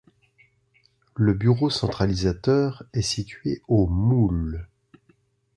[1.15, 4.67] Le bureau centralisateur est situé au Moule.